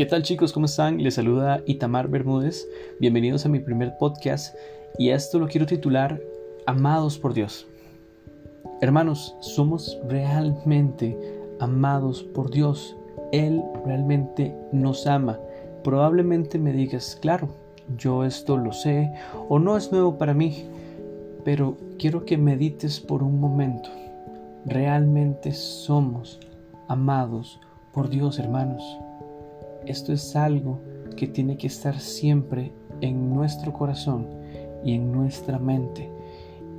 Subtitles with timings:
[0.00, 0.54] ¿Qué tal chicos?
[0.54, 1.02] ¿Cómo están?
[1.02, 2.66] Les saluda Itamar Bermúdez.
[3.00, 4.56] Bienvenidos a mi primer podcast
[4.96, 6.18] y esto lo quiero titular
[6.64, 7.66] Amados por Dios.
[8.80, 11.18] Hermanos, somos realmente
[11.60, 12.96] amados por Dios.
[13.30, 15.38] Él realmente nos ama.
[15.84, 17.50] Probablemente me digas, claro,
[17.98, 19.12] yo esto lo sé
[19.50, 20.64] o no es nuevo para mí,
[21.44, 23.90] pero quiero que medites por un momento.
[24.64, 26.40] Realmente somos
[26.88, 27.60] amados
[27.92, 28.82] por Dios, hermanos.
[29.86, 30.80] Esto es algo
[31.16, 34.26] que tiene que estar siempre en nuestro corazón
[34.84, 36.10] y en nuestra mente.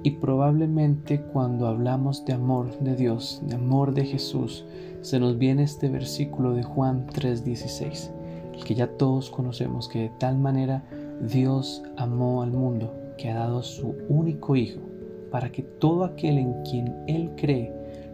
[0.03, 4.65] Y probablemente cuando hablamos de amor de Dios, de amor de Jesús,
[5.01, 8.11] se nos viene este versículo de Juan 3:16,
[8.53, 10.83] el que ya todos conocemos, que de tal manera
[11.21, 14.81] Dios amó al mundo que ha dado su único Hijo,
[15.29, 17.71] para que todo aquel en quien Él cree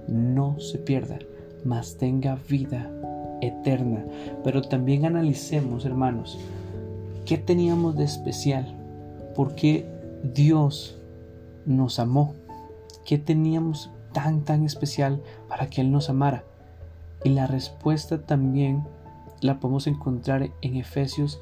[0.07, 1.19] no se pierda,
[1.63, 2.91] mas tenga vida
[3.41, 4.05] eterna.
[4.43, 6.37] Pero también analicemos, hermanos,
[7.25, 8.75] qué teníamos de especial,
[9.35, 9.85] por qué
[10.23, 10.97] Dios
[11.65, 12.33] nos amó,
[13.05, 16.43] qué teníamos tan, tan especial para que Él nos amara.
[17.23, 18.83] Y la respuesta también
[19.41, 21.39] la podemos encontrar en Efesios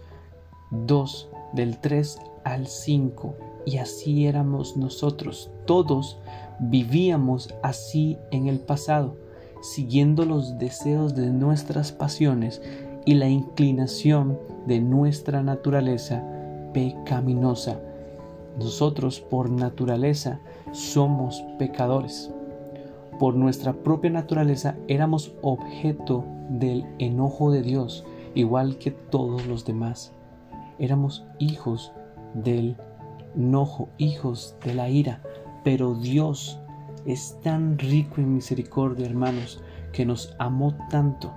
[0.72, 3.36] 2, del 3 al 5.
[3.66, 6.20] Y así éramos nosotros, todos
[6.60, 9.25] vivíamos así en el pasado
[9.74, 12.62] siguiendo los deseos de nuestras pasiones
[13.04, 16.24] y la inclinación de nuestra naturaleza
[16.74, 17.80] pecaminosa.
[18.60, 20.40] Nosotros por naturaleza
[20.72, 22.32] somos pecadores.
[23.20, 28.06] Por nuestra propia naturaleza éramos objeto del enojo de Dios,
[28.36, 30.14] igual que todos los demás.
[30.78, 31.92] Éramos hijos
[32.34, 32.78] del
[33.36, 35.22] enojo, hijos de la ira,
[35.64, 36.60] pero Dios
[37.06, 39.62] es tan rico en misericordia, hermanos,
[39.92, 41.34] que nos amó tanto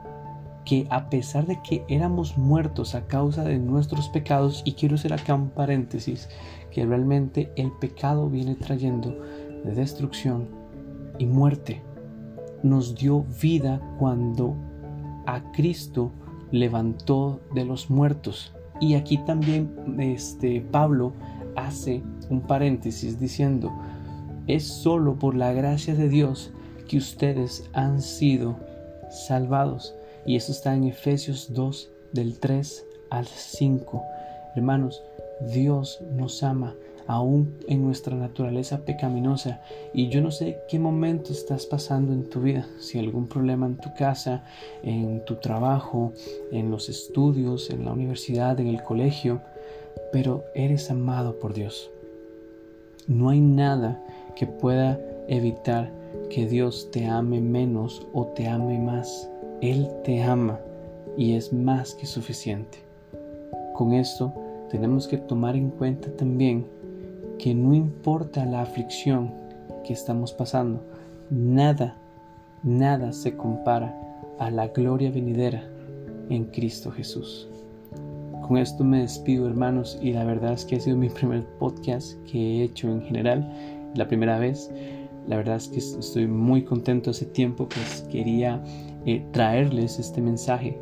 [0.65, 5.15] que a pesar de que éramos muertos a causa de nuestros pecados, y quiero hacer
[5.15, 6.29] acá un paréntesis,
[6.71, 9.19] que realmente el pecado viene trayendo
[9.65, 10.47] de destrucción
[11.19, 11.83] y muerte,
[12.63, 14.57] nos dio vida cuando
[15.27, 16.13] a Cristo
[16.51, 18.53] levantó de los muertos.
[18.81, 21.15] Y aquí también este Pablo
[21.57, 23.73] hace un paréntesis diciendo,
[24.49, 26.51] es solo por la gracia de Dios
[26.89, 28.57] que ustedes han sido
[29.11, 29.95] salvados.
[30.27, 34.03] Y eso está en Efesios 2 del 3 al 5.
[34.57, 35.03] Hermanos,
[35.53, 36.75] Dios nos ama
[37.07, 39.63] aún en nuestra naturaleza pecaminosa.
[39.93, 43.77] Y yo no sé qué momento estás pasando en tu vida, si algún problema en
[43.77, 44.45] tu casa,
[44.83, 46.13] en tu trabajo,
[46.53, 49.41] en los estudios, en la universidad, en el colegio,
[50.13, 51.91] pero eres amado por Dios.
[53.07, 54.05] No hay nada
[54.39, 55.93] que pueda evitar
[56.31, 59.29] que Dios te ame menos o te ame más.
[59.61, 60.61] Él te ama
[61.17, 62.79] y es más que suficiente.
[63.75, 64.33] Con esto
[64.71, 66.67] tenemos que tomar en cuenta también
[67.39, 69.33] que no importa la aflicción
[69.85, 70.83] que estamos pasando,
[71.31, 71.97] nada,
[72.63, 73.95] nada se compara
[74.39, 75.65] a la gloria venidera
[76.29, 77.49] en Cristo Jesús.
[78.47, 82.15] Con esto me despido hermanos y la verdad es que ha sido mi primer podcast
[82.25, 84.71] que he hecho en general la primera vez.
[85.27, 88.63] La verdad es que estoy muy contento hace tiempo, pues quería
[89.05, 90.79] eh, traerles este mensaje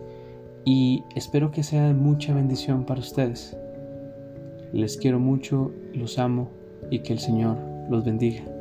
[0.64, 3.56] y espero que sea de mucha bendición para ustedes.
[4.72, 6.50] Les quiero mucho, los amo
[6.90, 7.56] y que el Señor
[7.88, 8.55] los bendiga.